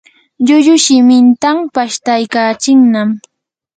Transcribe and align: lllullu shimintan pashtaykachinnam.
lllullu 0.41 0.75
shimintan 0.83 1.57
pashtaykachinnam. 1.73 3.09